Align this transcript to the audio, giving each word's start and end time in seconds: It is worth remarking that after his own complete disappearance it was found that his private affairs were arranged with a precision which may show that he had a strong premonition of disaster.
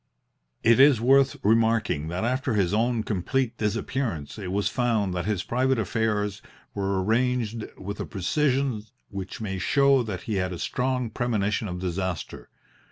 It 0.63 0.79
is 0.79 0.99
worth 0.99 1.35
remarking 1.43 2.07
that 2.07 2.23
after 2.23 2.55
his 2.55 2.73
own 2.73 3.03
complete 3.03 3.55
disappearance 3.59 4.39
it 4.39 4.51
was 4.51 4.67
found 4.67 5.13
that 5.13 5.25
his 5.27 5.43
private 5.43 5.77
affairs 5.77 6.41
were 6.73 7.03
arranged 7.03 7.65
with 7.77 7.99
a 7.99 8.05
precision 8.07 8.81
which 9.09 9.41
may 9.41 9.59
show 9.59 10.01
that 10.01 10.23
he 10.23 10.37
had 10.37 10.53
a 10.53 10.57
strong 10.57 11.11
premonition 11.11 11.67
of 11.67 11.77
disaster. 11.77 12.49